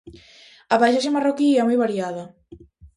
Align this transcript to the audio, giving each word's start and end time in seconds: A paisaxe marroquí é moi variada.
A 0.73 0.75
paisaxe 0.81 1.13
marroquí 1.15 1.49
é 1.61 1.63
moi 1.65 1.77
variada. 1.85 2.23